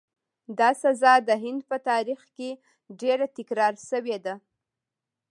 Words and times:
دا 0.59 0.69
سزا 0.83 1.13
د 1.27 1.29
هند 1.43 1.61
په 1.69 1.77
تاریخ 1.89 2.19
کې 2.35 2.49
ډېره 3.01 3.25
تکرار 3.37 3.73
شوې 3.89 4.17
ده. 4.25 4.35